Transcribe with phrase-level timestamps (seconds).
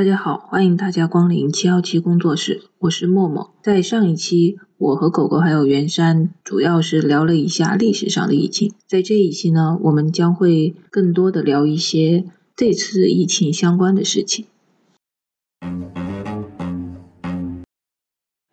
[0.00, 3.52] 大家好，欢迎大家光临七幺七工作室，我是默默。
[3.62, 8.72] 在上一期，我和狗狗还有袁山，主要是聊了一下历史上的疫情。
[8.86, 12.24] 在这一期呢，我们将会更多的聊一些
[12.56, 14.46] 这次疫情相关的事情。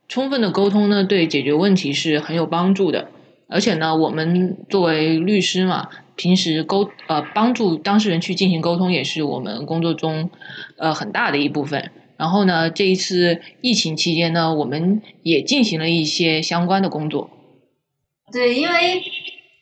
[0.09, 3.07] 充分的沟通呢，对解决问题是很有帮助的。
[3.47, 10.29] 而且呢，我们作为律师嘛，平时沟呃帮助当事人去进行沟通，也是我们工作中
[10.77, 11.91] 呃很大的一部分。
[12.17, 17.29] 然后呢，这一次疫情期间呢，我们也进行了一些相关的工作。
[18.33, 19.01] 对，因为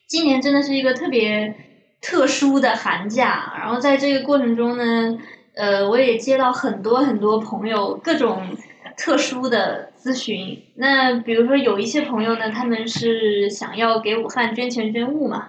[0.08, 1.54] 今年真的是一个特别
[2.00, 5.18] 特殊的寒假，然后在这个过程中呢，
[5.54, 8.56] 呃，我也接到很多很多朋友各种。
[8.98, 15.48] 特殊的咨询，那比如说有一些朋友呢，他们是想要给武汉捐钱捐物嘛，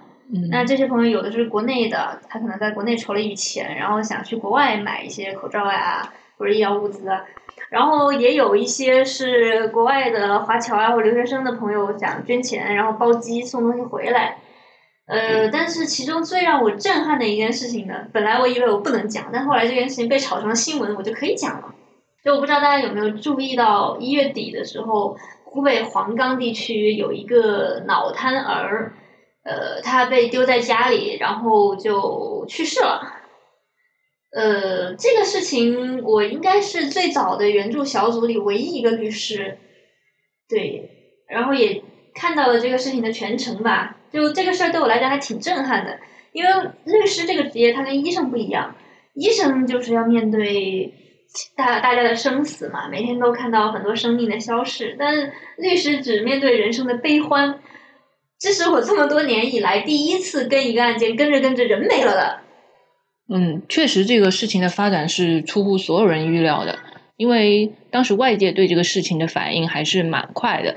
[0.50, 7.10] 那这些朋友有的是国内的，他可能在国内筹了一笔钱，然后想去国外买一些口罩呀或者医疗物资，
[7.70, 14.36] 然后也有一些是国外的华侨啊或留学生的朋友想捐钱，然后包机送东西回来，
[15.06, 21.74] 呃，但是其中最让我震撼的一件事情呢，本来我以为我不能讲，但后来这件事情被炒成了新闻，我就可以讲了。
[22.22, 28.92] 就我不知道大家有没有注意到，一月底的时候，湖北黄冈地区有一个脑瘫儿，
[29.48, 33.00] 呃，他被丢在家里，然后就去世了。
[34.30, 39.56] 呃，这个事情我应该是最早的援助小组里唯一一个律师，
[40.48, 40.90] 对，
[41.28, 41.82] 然后也
[42.14, 43.96] 看到了这个事情的全程吧。
[44.12, 45.98] 就这个事儿对我来讲还挺震撼的，
[46.32, 46.50] 因为
[46.84, 48.76] 律师这个职业他跟医生不一样，
[49.14, 50.94] 医生就是要面对。
[51.54, 57.60] 大大家的生死嘛，每天都看到很多生命的消逝，但律师只面对人生的悲欢。
[58.40, 62.38] 这是我这么多年以来第一次跟一个案件跟着跟着人没了的。
[63.32, 66.78] 嗯，确实这个事情的发展是出乎所有人预料的，
[67.16, 70.76] 因为当时外界对这个事情的反应还是蛮快的。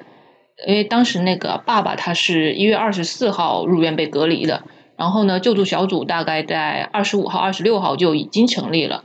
[0.68, 4.64] 因为当时那个爸爸他是一月二十四号入院被隔离的，
[4.98, 9.04] 然后呢，救助小组大概在二十五号、二十六号就已经成立了。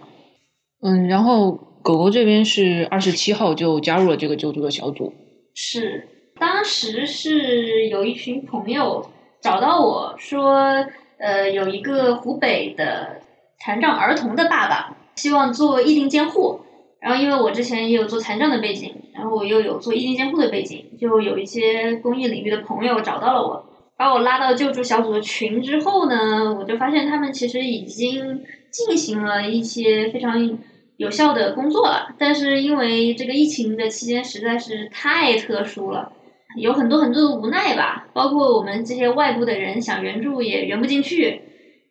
[0.82, 1.52] 嗯，然后
[1.82, 5.14] 狗狗这边是二十七号就加入了这个救助的小组。
[5.54, 9.10] 是，当时是有一群朋友
[9.40, 10.86] 找到我说，
[11.18, 13.20] 呃，有一个湖北的
[13.60, 16.60] 残障儿童的爸爸希望做异定监护，
[17.00, 23.64] 然后因为我之前也有做残障的背景，然后我又有做异定监护的背景，就有一些公益领域的朋友找到了我，
[23.96, 28.44] 把我拉到救助小组的群之后呢，我就发现他们其实已经。
[28.68, 30.58] 进行了一些非常
[30.98, 36.12] 有效的工作了，但是因为这个疫情的期间实在是太特殊了，
[36.56, 38.08] 有很多很多的无奈吧。
[38.12, 41.42] 包括我们这些外部的人想援助也援不进去，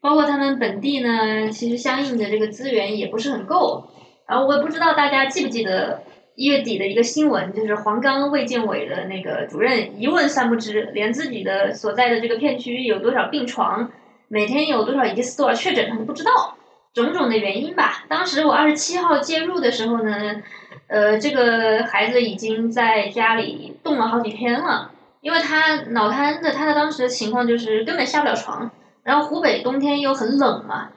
[0.01, 3.89] 包括他们本地呢，其实相应的这个资源也不是很够。
[4.27, 6.01] 然后我也不知道大家记不记得
[6.35, 13.91] 一月底的一个新闻，就是黄冈卫健委的那个主任一问三不知，连自己的所在的这个片区有多少病床，
[14.27, 16.57] 每天有多少疑似多少确诊，他都不知道。
[16.93, 20.41] 种种的原因吧，当时我二十七号介入的时候呢，
[20.87, 24.91] 呃，这个孩子已经在家里冻了好几天了，
[25.21, 28.69] 因为他脑瘫的，他的当时的情况就是根本下不了床，
[29.03, 30.89] 然后湖北冬天又很冷嘛，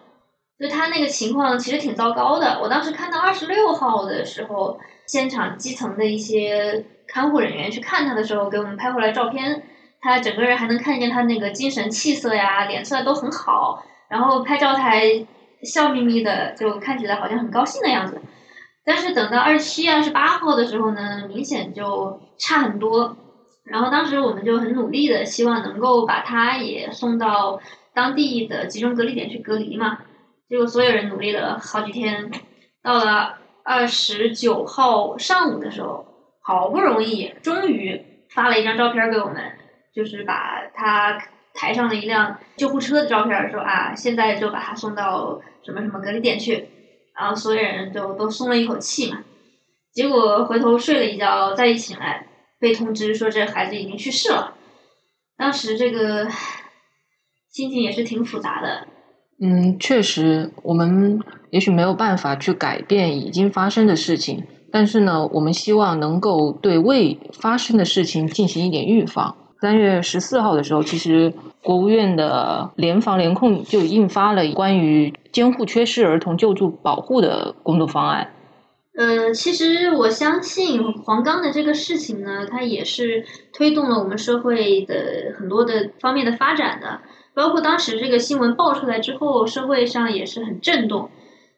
[0.58, 2.60] 所以他那个情况其实挺糟糕的。
[2.60, 9.62] 我当时看到二十六号的时候，现场基层的一些看护人员去看他的时候，给我们拍回来照片，
[10.00, 15.26] 他整个人还能看见他那个精神气色呀，脸色都很好，然后拍照台。
[15.60, 18.22] 笑眯眯的，就看起来好像很高兴的样子，
[18.88, 23.14] 但是等到二十七、二十八号的时候呢，明显就差很多。
[23.64, 27.60] 然后当时我们就很努力的，希望能够把他也送到
[27.92, 29.98] 当地的集中隔离点去隔离嘛。
[30.48, 32.30] 结果所有人努力了好几天，
[32.82, 36.06] 到了二十九号上午的时候，
[36.40, 39.52] 好不容易终于发了一张照片给我们，
[39.94, 41.18] 就是把他。
[41.54, 46.68] 抬上了一辆救护车的照片，说啊，现在就把他送到什么什么隔离点去，
[47.18, 49.18] 然后所有人就都松了一口气嘛。
[49.92, 52.26] 结果回头睡了一觉，再一醒来，
[52.60, 54.54] 被通知说这孩子已经去世了。
[55.36, 56.28] 当时这个
[57.50, 58.86] 心情也是挺复杂的。
[59.40, 61.20] 嗯，确实，我们
[61.50, 69.36] 也许没有办法去改变已经发生的事情，但是呢，我们希望能够对未发生的事情进行一点预防。
[69.60, 71.32] 三月十四号的时候，其实
[71.64, 78.30] 国务院的联防联控就印发了关于监护缺失儿童救助保护的工作方案。
[78.96, 87.00] 呃，其实我相信黄冈的这个事情呢，它也是推动了我们社会的很多的方面的发展的。
[87.34, 91.10] 包括当时这个新闻爆出来之后，社会上也是很震动。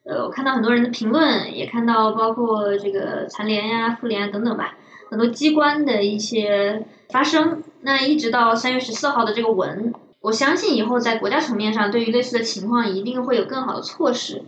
[0.05, 4.75] 呃，我看到很多人的评论，也看到包括这个残联呀、妇联等等吧，
[5.11, 7.63] 很多机关的一些发声。
[7.83, 14.43] 那一直到三月十四号的这个文，我相信以后在国家层面上，对于类似的情况一定会有更好的措施。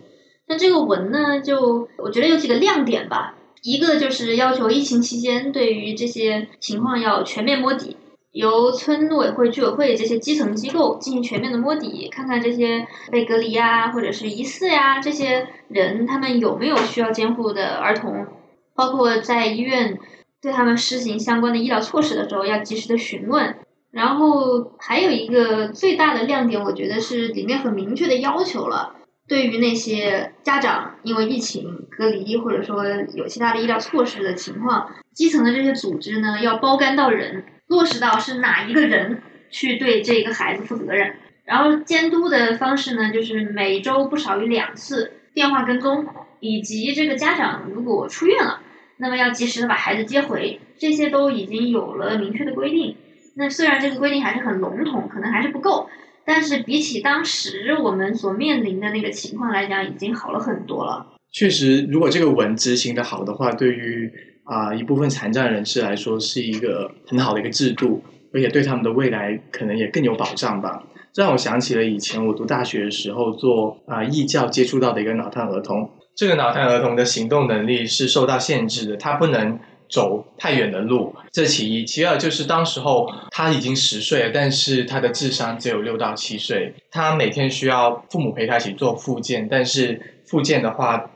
[0.47, 3.35] 那这个文呢，就我觉得有几个亮点吧。
[3.63, 7.95] 一个就是要求疫情期间对于这些情况要全面摸底，
[8.33, 18.27] 由村委会、居委会这些基层机构进行全面的摸底，看看这些被隔离呀或者是疑似呀这些人他们有没有需要监护的儿童，
[18.75, 19.97] 包括在医院
[20.43, 23.55] 对他们施行相关的医疗措施的时候要及时的询问。
[23.91, 28.95] 然后还有一个最大的亮点，我觉得是里面很明确的要求了。
[29.27, 32.83] 对于那些家长因为疫情隔离或者说
[33.15, 41.15] 有其他的医疗措施的情况，基层的这些组织呢，要包干到人，落实到是哪一个人去对这个孩子负责任。
[41.45, 46.05] 然后监督的方式呢，就是每周不少于两次电话跟踪，
[46.39, 48.59] 以及这个家长如果出院了，
[49.03, 52.95] 那么要及时的把孩子接回，这些都已经有了明确的规定。
[53.35, 55.89] 那虽然这个规定还是很笼统，可能还是不够。
[56.25, 61.05] 但是比起当时我们所面临的那个情况来讲，已经好了很多了。
[61.33, 64.09] 确实，如果这个文执行的好的话，对于
[64.45, 68.01] 啊一部分残障人士来说，是一个很好的一个制度，
[68.33, 70.81] 而且对他们的未来可能也更有保障吧。
[71.11, 75.89] 这让我想起了以前我读大学的时候做啊义教接触到的一个脑瘫儿童。
[76.15, 79.59] 这个脑瘫儿童的行动能力是受到限制的，他不能。
[79.89, 86.73] 走太远的路，这其一；其二就是当时候他已经十岁了，但是他的智商只有六到七岁。
[86.89, 91.11] 他每天需要父母陪他一起做复健，但是复健的话，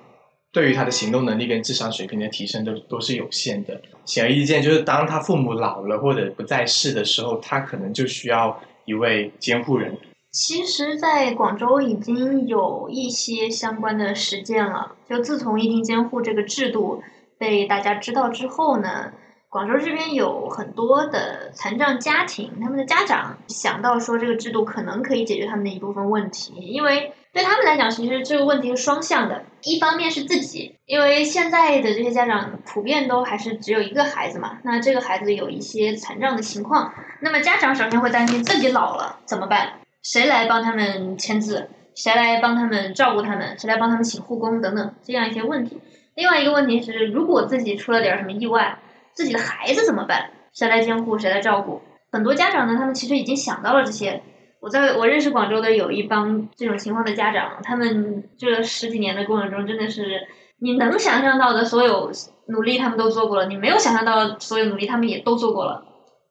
[0.52, 3.82] 对于他的行动能力跟智商水平的提升都都是有限的。
[4.06, 9.98] 显而易见，就是当他父母老了或者不在世的时候，他可能就需要一位监护人。
[10.40, 17.02] 其实，在广州已经有一些相关的实践了，就自从一定监护这个制度。
[17.40, 19.14] 被大家知道之后呢，
[19.50, 45.82] 广州这边有很多的残障家庭，他们的家长想到说这个制度可能可以解决他们的一部分问题，因为对他们来讲，其实这个问题是双向的，一方面是自己，因为现在的这些家长普遍都还是只有一个孩子嘛，那这个孩子有一些残障的情况，那么家长首先会担心自己老了怎么办，谁来帮他们签字，谁来帮他们照顾他们，谁来帮他们请护工等等这样一些问题。
[46.16, 48.80] 另外一个问题是，如果自己出了点什么意外，
[49.14, 50.30] 自己的孩子怎么办？
[50.54, 51.20] 谁来监护？
[51.20, 51.82] 谁来照顾？
[52.10, 54.24] 很多家长呢，他们其实已经想到了这些。
[54.62, 60.26] 我在我认识广州的有一帮这种情况的家长，他们这十几年的过程中，真的是
[60.60, 62.10] 你能想象到的所有
[62.48, 65.84] 努力，他们都做过了；你没有想象到所有努力，他们也都做过了。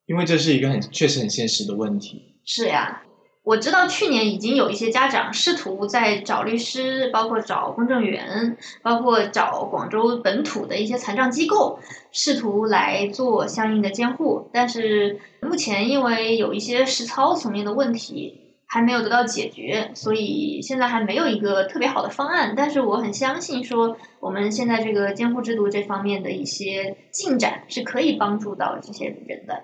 [0.07, 2.41] 因为这是一个很确实很现实的问题。
[2.47, 3.03] 是呀。
[3.47, 11.79] 我知道去年已经有一些家长试图在找律师，包括找公证员，包括找广州本土的一些残障机构，
[12.11, 14.51] 试图来做相应的监护。
[14.53, 22.55] 但是目前因为有一些实操层面的问题还没有得到解决，所以现在还没有一个特别好的方案。
[22.57, 29.63] 但是我很相信说，我们现在这个监护制度这方面的一些进展是可以帮助到这些人的。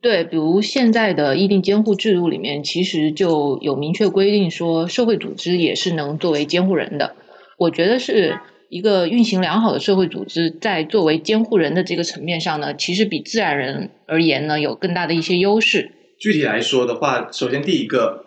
[0.00, 7.16] 对，比如现在的议定监护制度里面，其实就有明确规定说，社会组织也是能作为监护人的。
[7.56, 8.38] 我觉得是
[8.68, 15.90] 一个运行良好的社会组织，在作为监护人的这个层面上呢，其实比自然人而言呢，有更大的一些优势。
[16.18, 18.24] 具体来说的话，首先第一个，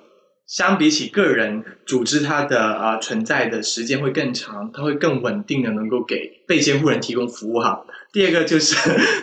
[0.52, 7.86] 相比起个人组织，它的啊存在的时间会更长，它会更稳定的能够给被监护人提供服务哈。
[8.12, 8.76] 第二个就是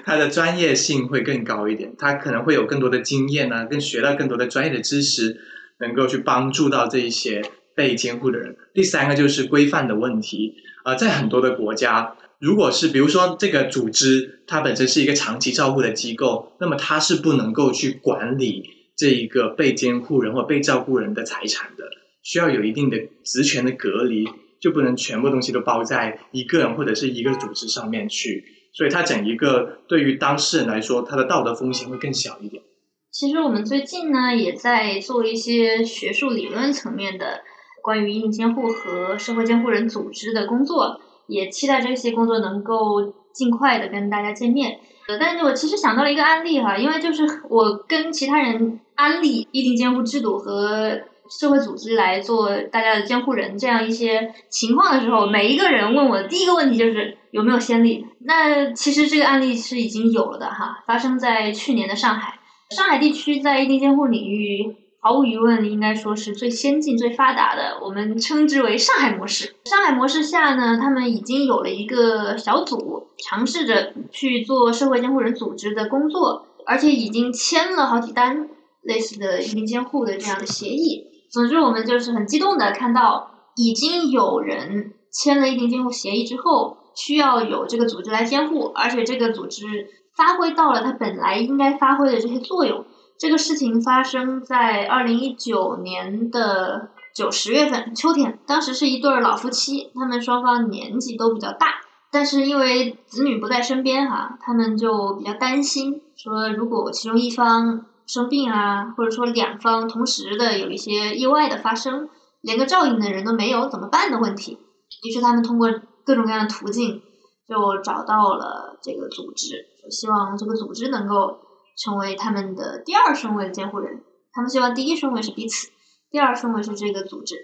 [0.07, 5.39] 它的专业性会更高一点，他可能会有更多的经验呢，更学到更多的专业的知识，
[5.81, 7.43] 能够去帮助到这一些
[7.75, 8.57] 被监护的人。
[8.73, 10.55] 第三个就是规范的问题，
[10.87, 21.85] 呃，在很多的国家，如果是比如说这个组织它本身是一个长期照顾的机构，那么它是不能够去管理这一个被监护人或被照顾人的财产的，
[22.25, 24.28] 需要有一定的职权的隔离，
[24.61, 28.45] 就不能全部东西都包在一个人或者是一个组织上面去。
[28.75, 32.62] 所以，他整一个对于当事人来说，他的道德风险会更小一点。
[33.11, 37.40] 其实，我们最近呢，也在做一些学术理论层面的
[37.83, 44.78] 关于硬监护和社会监护人组织的工作，也期待这些工作能够尽快的跟大家见面。
[45.09, 51.00] 呃，但是我其实想到了一个案例哈，因为就是我跟其他人安利议定监护制度和。
[51.31, 58.07] 社会组织来做大家的监护人，这样一些情况的时候，每一个人问我的第一个问题就是有没有先例。
[58.21, 62.40] 那其实这个案例是已经有了的哈，发生在去年的上海。
[62.75, 69.55] 上海地区在异地监护领域，毫无疑问，应该说是最先进、最发达的，我们称之为上海模式。
[69.67, 78.49] 上海模式下呢，他们已经有了一个小组，尝试着去做社会监护人组织的工作，而且已经签了好几单
[78.83, 81.07] 类似的一定监护的这样的协议。
[81.31, 92.85] 总之，我们就是很激动的看到，已经有人签了一定监护协议之后，需要有这个组织来监护，而且这个组织发挥到了它本来应该发挥的这些作用。
[93.19, 101.81] 这个事情发生在二零一九年的九十月份秋天，当时是一对老夫妻，他们双方年纪都比较大，
[102.13, 112.09] 但是因为子女不在身边哈，他们就比较担心，说如果其中一方生病啊，或者说两方同时的有一些意外的发生，
[112.41, 114.59] 连个照应的人都没有怎么办的问题。
[115.05, 115.69] 于是他们通过
[116.05, 117.03] 各种各样的途径，
[117.47, 121.47] 就找到了这个组织，希望这个组织能够。
[121.81, 125.71] 成为他们的第二顺位的监护人，他们希望第一顺位是彼此，
[126.11, 127.37] 第二顺位是这个组织。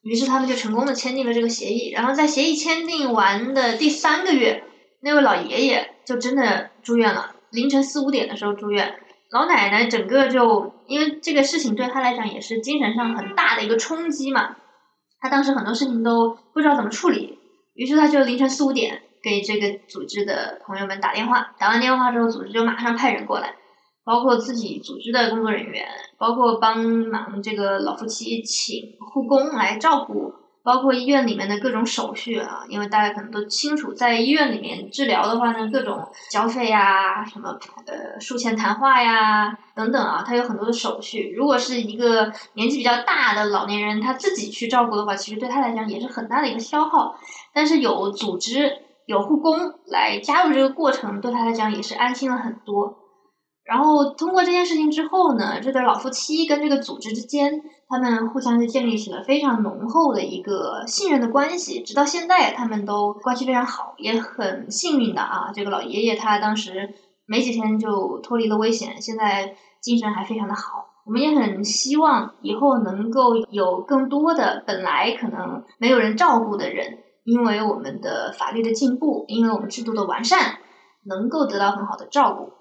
[0.00, 1.90] 于是他们就成功的签订了这个协议。
[1.90, 4.64] 然后在协议签订完的第三个月，
[5.02, 8.98] 那位老爷爷就真的住院了，凌晨四五点的时候住院。
[9.32, 14.56] 老奶奶整个就因为这个事情对她来讲也是精神上很大的一个冲击嘛，
[15.20, 17.38] 她当时很多事情都不知道怎么处理，
[17.74, 23.54] 于是她就凌晨四五点给这个组织的朋友们打电话，打完电话之后，组织就马上派人过来。
[24.04, 25.86] 包括自己组织的工作人员，
[26.18, 41.32] 包括帮忙这个老夫妻请护工来照顾，包括医院里面的各种手续啊，因为大家可能都清楚，在医院里面治疗的话呢，各种交费呀，什么呃术前谈话呀等等啊，它有很多的手续。
[41.36, 47.16] 如果是一个年纪比较大的老年人，他自己去照顾的话，其实对他来讲也是很大的一个消耗。
[47.52, 53.01] 但是有组织有护工来加入这个过程，对他来讲也是安心了很多。
[53.64, 66.92] 然后通过这件事情之后呢，这对老夫妻跟这个组织之间，他们互相就建立起了非常浓厚的一个信任的关系，直到现在他们都关系非常好，也很幸运的啊，这个老爷爷他当时
[67.24, 70.86] 没几天就脱离了危险，现在精神还非常的好。
[71.04, 80.58] 我们也很希望以后能够有更多的本来可能没有人照顾的人，因为我们的法律的进步，因为我们制度的完善，
[81.04, 82.52] 能够得到很好的照顾。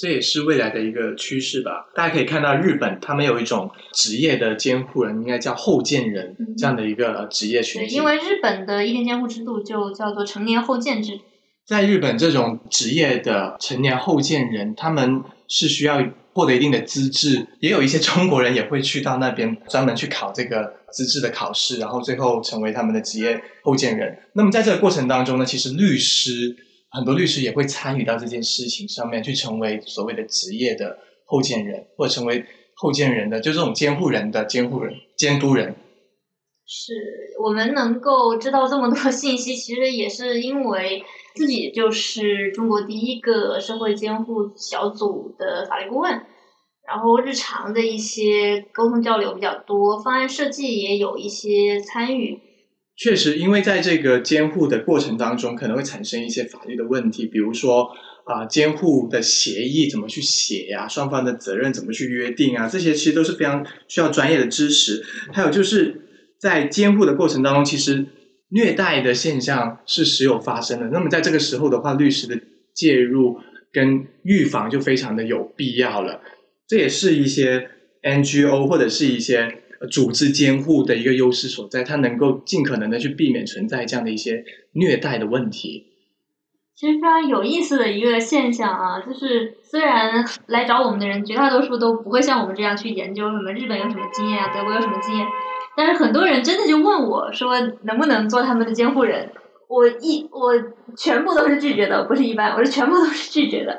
[0.00, 1.90] 这也是未来的一个趋势吧。
[1.94, 7.96] 大家可以看到，日本他们有一种职业的监护人，应该叫后见人这样的一个职业群体。
[7.96, 11.20] 因为日本的一定监护制度就叫做成年后见制。
[11.66, 16.02] 在日本，这种职业的成年后见人，他们是需要
[16.32, 17.46] 获得一定的资质。
[17.58, 24.18] 也有一些中国人也会去到那边专门去考这个资质的考试，然后最后成为他们的职业后见人。
[24.32, 26.56] 那么在这个过程当中呢，其实律师。
[26.90, 32.44] 很多律师也会参与到这件事情上面，去成为所谓的职业的后见人，或者成为
[32.74, 35.76] 后见人的，就这种监护人的监护人、监督人。
[36.66, 36.92] 是
[37.42, 41.02] 我们能够知道这么多信息，其实也是因为
[41.34, 46.12] 自己就是中国第一个社会监护小组的法律顾问，
[46.86, 52.40] 然后日常的一些沟通交流比较多，方案设计也有一些参与。
[53.02, 57.90] 确实，因为在这个监护的过程当中，可能会产生一些法律的问题，比如说
[58.26, 65.02] 啊，监护的协议怎么去写呀，双方的责任怎么去约定啊，这些其实都是非常需要专业的知识。
[65.32, 66.02] 还有就是
[66.38, 68.04] 在监护的过程当中，其实
[68.50, 70.90] 虐待的现象是时有发生的。
[70.92, 72.38] 那么在这个时候的话，律师的
[72.74, 73.38] 介入
[73.72, 76.20] 跟预防就非常的有必要了。
[76.68, 77.70] 这也是一些
[78.02, 79.62] NGO 或者是一些。
[79.88, 85.86] 组织监护的一个优势所在，它能够尽可能的去避免存在这样的一些虐待的问题。
[86.74, 95.26] 其实非常有意思的一个现象啊，就是虽然来找我们的人绝大多数都不会像我们这样去研究什么日本有什么经验啊，德国有什么经验，
[95.76, 99.30] 但是很多人真的就问我说能不能做他们的监护人，
[99.68, 100.54] 我一我
[100.96, 103.78] 全部都是拒绝的，不是一般，我是全部都是拒绝的。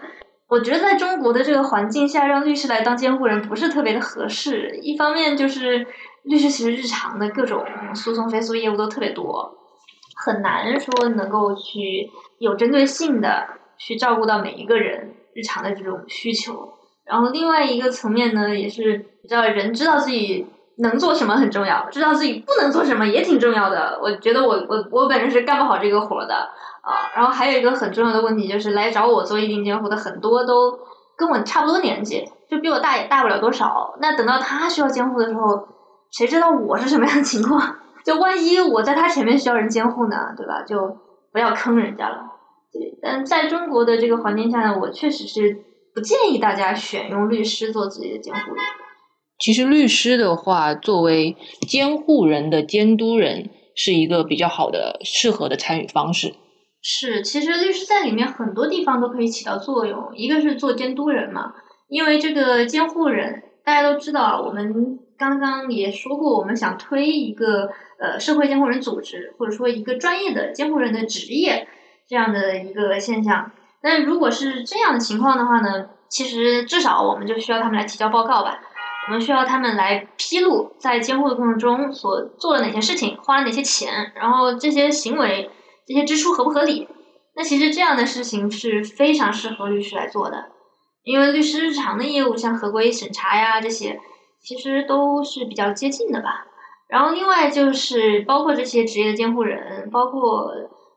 [0.52, 4.78] 我觉得在中国的这个环境下，让律师来当监护人不是特别的合适。
[4.82, 5.88] 一方面就是
[6.24, 7.66] 律师其实日常的各种
[7.96, 9.50] 诉讼非诉业务都特别多，
[10.14, 16.74] 很难说能够去有针对性的去照顾到每一个人日常的这种需求。
[17.06, 20.46] 然后另外一个层面呢，也是你知道人知道自己
[20.82, 24.00] 能做什么很重要，知道自己不能做什么也挺重要的。
[24.02, 26.50] 我觉得我我我本人是干不好这个活的。
[26.82, 30.80] 啊，然后还有一个很重要的问题就是，来找我做一定监护的很多都
[31.16, 33.94] 跟我差不多年纪，就比我大也大不了多少。
[34.02, 35.68] 那等到他需要监护的时候，
[36.12, 37.76] 谁知道我是什么样的情况？
[38.04, 40.64] 就万一我在他前面需要人监护呢，对吧？
[40.64, 40.98] 就
[41.32, 42.24] 不要坑人家了。
[42.74, 48.64] 对，但在中国的这个环境下呢，我确实是不建议大家选用律师做自己的监护人。
[49.42, 51.36] 其实律师的话，作为
[51.68, 56.36] 监护人的监督人，是一个比较好的、适合的参与方式。
[56.84, 60.12] 是，其实律师在里面很多地方都可以起到作用。
[60.16, 61.54] 一个是做监督人嘛，
[61.90, 71.68] 因为这个监护人大家都知道，我们刚刚也说过，我们想推一个呃社会监护人组织，或者说一个专业的监护人的职业
[72.08, 73.52] 这样的一个现象。
[73.82, 78.60] 但如果是这样的情况的话呢，其实至少我们就需要他们来提交报告吧，
[79.08, 85.50] 我们需要他们来披露在监护的过程中所做了哪些事情，花了哪些钱，然后这些行为。
[85.84, 86.88] 这些支出合不合理？
[87.36, 90.46] 那其实这样的事情是非常适合律师来做的，
[91.04, 94.00] 因为律师日常的业务像合规审查呀这些，
[94.40, 96.46] 其实都是比较接近的吧。
[96.88, 100.52] 然后另外就是包括这些职业的监护人，包括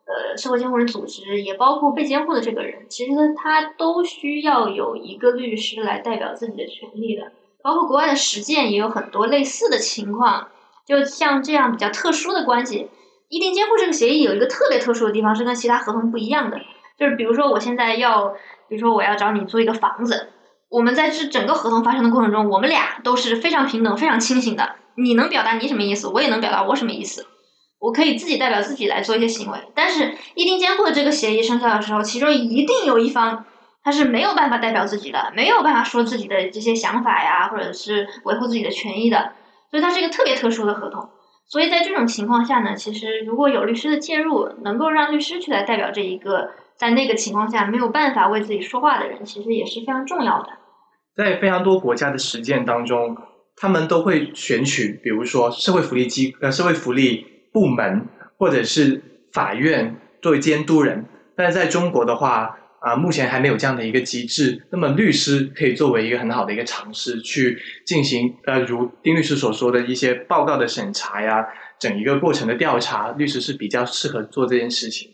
[0.06, 7.32] 呃社会监护人组织，也包括被监护的这个人，其实他都需要有一个律师来代表自己的权利的。
[7.64, 10.48] 包括国外的实践也有很多类似的情况，
[10.86, 12.90] 就像这样比较特殊的关系。
[13.30, 16.60] 议定监护这个协议有一个特别特殊的地方，是跟其他合同不一样的。
[16.98, 18.34] 就是比如说，我现在要，
[18.68, 20.28] 比如说我要找你租一个房子，
[20.68, 24.74] 我们在这整个合同发生的过程中，我们俩都是非常平等、非常清醒的。
[24.96, 27.26] 你能表达你什么意思，我也能表达我什么意思。
[27.80, 29.58] 我可以自己代表自己来做一些行为。
[29.74, 33.46] 但是议定监护的这个协议生效的时候，其中一定有一方
[33.84, 39.32] 他是没有办法代表自己的，没有办法说自己的这些想法呀，或者是维护自己的权益的。
[39.70, 41.10] 所以它是一个特别特殊的合同。
[41.46, 50.48] 所以在这种情况下呢，其实如果有律师的介入，能够让律师去来代表这一个在那个情况下没有办法为自己说话的人，其实也是非常重要的。
[51.14, 53.16] 在非常多国家的实践当中，
[53.54, 58.06] 他们都会选取，比如说社会福利机呃社会福利部门
[58.38, 61.04] 或者是法院作为监督人，
[61.36, 62.58] 但是在中国的话。
[62.84, 64.66] 啊，目前还没有这样的一个机制。
[64.70, 71.46] 那么律师可以作为一个很好的一个尝试，去进行呃，如丁律师所说的一些报告的审查呀，
[71.78, 75.10] 整一个过程的调查，律师是比较适合做这件事情。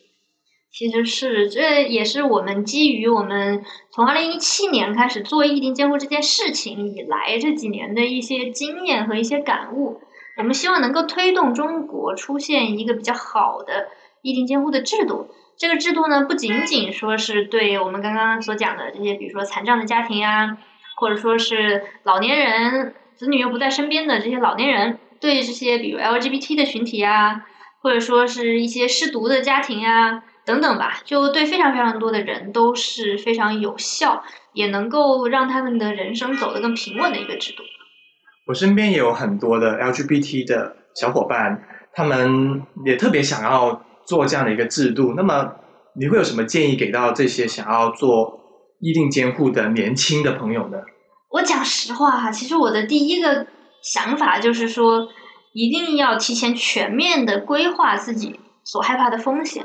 [0.73, 10.01] 其实是，这也是我们基于我们从二零一七年开始做议定监护这件事情以来这几年的一些经验和一些感悟，
[10.39, 13.89] 我们希望能够推动中国出现一个比较好的
[14.23, 15.29] 议定监护的制度。
[15.61, 20.57] 这个制度呢，不仅仅说是对我们刚刚所讲的这些，比如说残障的家庭呀，
[20.97, 27.45] 或者说是老年人子女又不在身边的这些老年人，对这些比如 LGBT 的群体呀，
[27.83, 37.63] 或者说是一些失独的家庭呀等等吧，就对非常非常多的人都是非常有效，也能够让他们的人生走得更平稳的一个制度。
[38.47, 43.83] 我身边也有很多的 LGBT 的小伙伴，他们也特别想要。
[44.11, 45.53] 做这样的一个制度，那么
[45.95, 48.41] 你会有什么建议给到这些想要做
[48.81, 50.79] 议定监护的年轻的朋友呢？
[51.31, 53.47] 我讲实话哈，其实我的第一个
[53.85, 55.07] 想法就是说，
[55.53, 59.65] 一定要提前全面的规划自己所害怕的风险。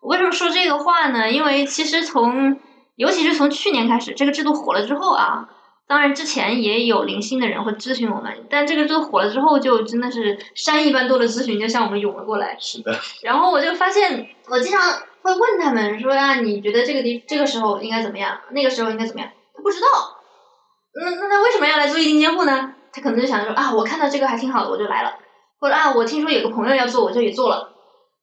[0.00, 1.30] 我为什么说这个话呢？
[1.30, 2.56] 因为其实从，
[2.96, 5.50] 尤其是从去年开始，这个制度火了之后啊。
[5.86, 12.56] 当然，之前也有零星的人会咨询我们，但这个都火了之后，就真的是山一般多的咨询就向我们涌了过来。
[12.58, 12.98] 是的。
[13.22, 14.80] 然后我就发现，我经常
[15.20, 18.38] 会问他们说啊，你觉得这个地这个时候应该怎么样？
[18.52, 19.30] 那个时候应该怎么样？
[19.54, 19.86] 他不知道。
[20.94, 22.74] 那那他为什么要来做一定监护呢？
[22.90, 25.16] 他可能就想说啊，我看到这个还挺好的，我就来了。
[25.60, 27.73] 或者啊，我听说有个朋友要做，我就也做了。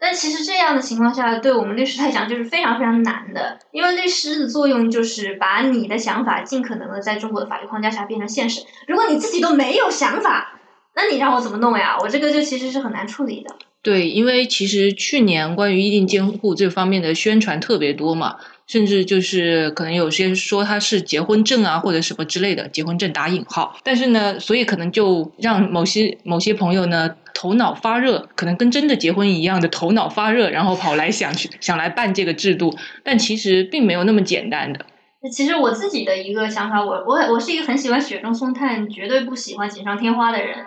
[0.03, 8.61] 但其实这样的情况下，对我们律师来讲就是非常非常难的，因为律师的作用就是把你的想法尽可能的在中国的法律框架下变成现实。
[8.87, 10.59] 如果你自己都没有想法，
[10.95, 11.97] 那你让我怎么弄呀？
[12.01, 13.55] 我这个就其实是很难处理的。
[13.83, 18.37] 对，因为其实去年关于议定监护这方面的宣传特别多嘛。
[18.71, 34.85] 甚至就是可能有些说他是结婚证啊或者什么之类的结婚证打引号，但是呢，所以可能就让某些某些朋友呢头脑发热，可能跟真的结婚一样的头脑发热，然后跑来想去想来办这个制度，但其实并没有那么简单的。
[35.29, 40.65] 其实我自己的一个想法，我我我是一个很喜欢雪中送炭，绝对不喜欢锦上添花的人。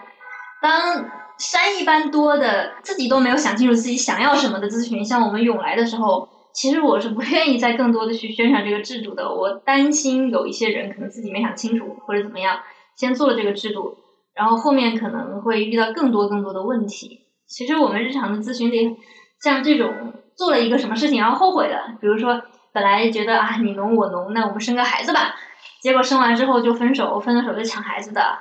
[0.60, 1.06] 当
[1.38, 6.28] 山一般多的自己都没有想清楚自己想要什么的咨询向我们涌来的时候。
[6.54, 12.60] 其实我是不愿意再更多的去宣传这个制度的，我担心有一些人可能自己没想清楚或者怎么样，
[12.96, 13.98] 先做了这个制度，
[14.34, 17.22] 然后后面可能会遇到更多更多的问题。
[17.48, 18.96] 其实我们日常的咨询里，
[19.42, 22.40] 像这种做了一个什么事情然后后悔的，比如说
[22.72, 25.34] 本来觉得啊你侬我侬，那我们生个孩子吧，
[25.82, 28.38] 结果生完之后就分手，分了手就抢孩子的，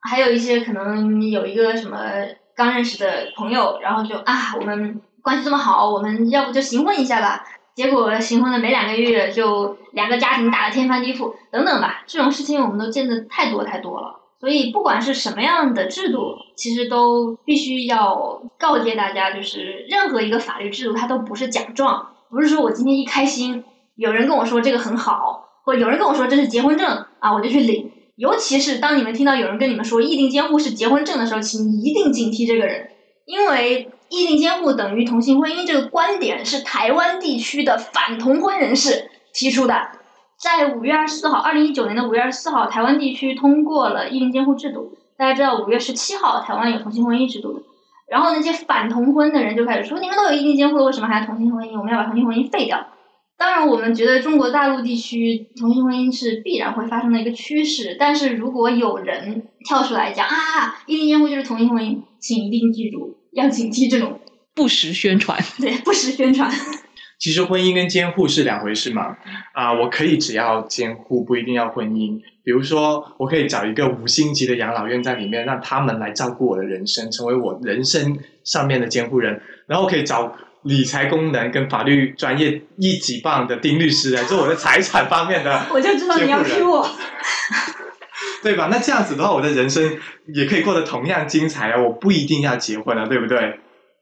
[0.00, 1.98] 还有一些可能有一个什么
[2.56, 5.02] 刚认识的朋友，然后就啊我们。
[5.22, 7.44] 关系这么好，我们要不就行婚一下吧？
[7.74, 12.02] 结果行婚了没两个月，就两个家庭打得天翻地覆，等等吧。
[12.06, 14.20] 这种事情我们都见得太多太多了。
[14.40, 23.64] 所以不管是什么样的制度，其实都必须要告诫大家，就是任何一个法律制度它都不是奖状，不是说我今天一开心，
[23.96, 27.92] 有人跟我说这个很好，或有人跟我说这是结婚证啊，我就去领。
[28.16, 32.90] 尤其是当你们听到有人跟你们说议定监护是结婚证的时候，请一定警惕这个人，
[33.26, 39.74] 因为议定监护等于同性婚姻这个观点是台湾地区的反同婚人士提出的。
[40.36, 44.98] 在五月二十四号，二零一九年的五月二十四号，台湾地区通过了议定监护制度。
[45.16, 47.62] 大家知道，五月十七号台湾有同性婚姻制度的。
[48.08, 51.78] 然后那些反同婚的人就开始说：“你们都有议定监护了，为什么还要同性婚姻？
[51.78, 52.84] 我们要把同性婚姻废掉。”
[53.40, 57.96] 当然，我们觉得中国大陆地区同性婚姻是必然会发生的一个趋势。
[57.98, 64.20] 但是如果有人跳出来讲啊，异地监护就是同性婚姻，请一定记住，要警惕这种
[64.54, 65.42] 不实宣传。
[65.58, 66.50] 对，不实宣传。
[67.18, 69.16] 其实婚姻跟监护是两回事嘛，
[69.54, 72.20] 啊，我可以只要监护，不一定要婚姻。
[72.44, 79.40] 比如说，我可以找一个五星级的养老院在里面，让他们来照顾我的人生，成为我人生上面的监护人。
[79.66, 85.62] 然后可以找理财功能跟法律专业一级棒的丁律师来做我的财产方面的。
[85.72, 86.88] 我就知道你要 Q 我，
[88.42, 88.68] 对吧？
[88.70, 89.98] 那这样子的话，我的人生
[90.34, 91.80] 也可以过得同样精彩啊！
[91.80, 93.38] 我不一定要结婚了，对不对？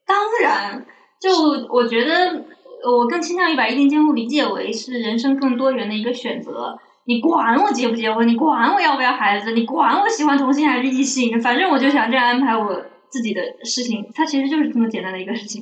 [0.06, 0.84] 当然，
[1.20, 1.30] 就
[1.72, 2.44] 我觉得。
[2.80, 6.78] 我更倾向于把一定监护理解为是人生更多元的一个选择。
[7.06, 14.08] 你管我结不结婚，你管我要不要孩子，你管我喜欢同性还是异性，反正我就想这样安排我自己的事情。
[14.14, 15.60] 它其实就是这么简单的一个事情。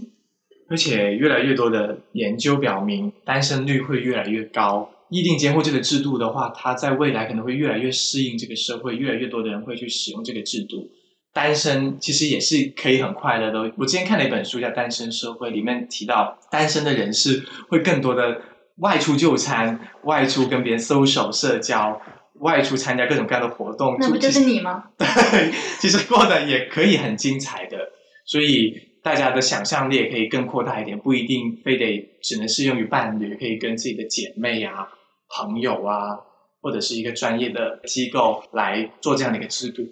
[0.69, 4.91] 而且越来越多的研究表明，单身率会越来越高。
[5.09, 10.91] 议定监护这个制度的话，它在未来可能会越来越适应这个社会，越来越多的人会去使用这个制度。
[11.33, 13.73] 单身其实也是可以很快乐的。
[13.77, 18.41] 我之前看了一本书叫《单身社会》，里面提到单身的人士会更多的
[18.79, 22.01] 外出就餐、外出跟别人 social 社交、
[22.41, 23.97] 外出参加各种各样的活动。
[24.01, 24.85] 那不就是你吗？
[24.99, 27.77] 对，其实过得也可以很精彩的。
[28.25, 34.89] 所以大家的想象力也可以更扩大一点，不一定非得只能适用于伴侣，可以跟自己的姐妹啊、
[35.29, 36.19] 朋友啊，
[36.61, 39.85] 或者是一个专业的机构来做这样的一个制度。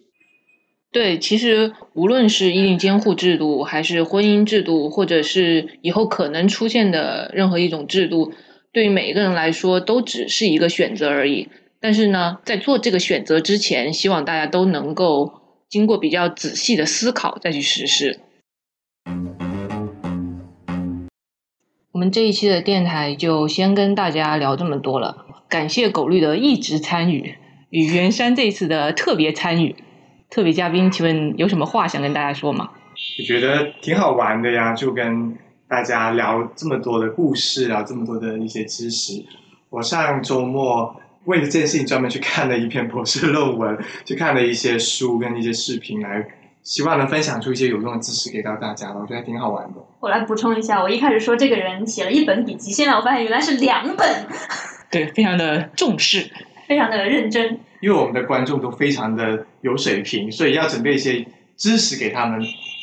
[0.90, 8.32] 对，其实无论是一定监护制度，还是婚姻制度，或者是以后可能出现的任何一种制度，
[8.72, 11.48] 对于每一个人来说都只是一个选择而已。
[11.80, 15.34] 但是呢，在做这个选择之前，希望大家都能够
[15.68, 18.18] 经过比较仔细的思考再去实施。
[21.94, 27.36] 我们这一期的电台就先跟大家聊这么多了，感谢狗绿的一直参与
[27.70, 29.76] 与袁山这次的特别参与。
[30.28, 32.70] 特别嘉宾，请问有什么话想跟大家说吗？
[33.20, 39.24] 我觉得挺好玩的呀，就跟大家聊这么多的故事，聊这么多的一些知识。
[39.70, 46.26] 我上周末为了这件事情专门去看了一篇博士论文，去看了一些书跟一些视频，来
[46.64, 48.92] 希望能分享出一些有用的知识给到大家。
[48.92, 49.74] 我觉得挺好玩的。
[50.00, 54.26] 我来补充一下，我一开始说这个人写了一本笔记，现在我发现原来是两本。
[54.90, 56.30] 对，非常的重视，
[56.66, 57.60] 非常的认真。
[57.80, 62.40] 因为我们的观众都非常的有水平，所以要准备一些知识给他们，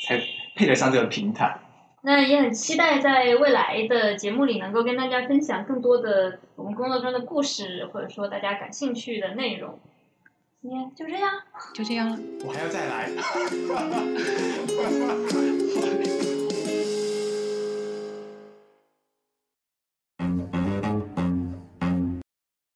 [0.07, 0.21] 才
[0.55, 1.57] 配得上这个平台。
[2.03, 9.79] 那也很期待在未来的节目里能够跟大家分享更多的我们工作中的故事，或者说大家感兴趣的内容。
[10.61, 11.31] 今天就这样，
[11.73, 12.19] 就这样了。
[12.45, 13.09] 我还要再来。